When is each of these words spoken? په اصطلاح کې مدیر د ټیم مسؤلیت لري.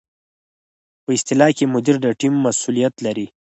په 1.03 1.09
اصطلاح 1.17 1.51
کې 1.57 1.65
مدیر 1.73 1.95
د 2.01 2.07
ټیم 2.19 2.33
مسؤلیت 2.47 2.95
لري. 3.05 3.27